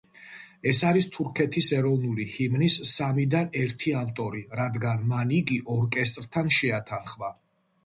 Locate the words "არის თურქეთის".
0.91-1.69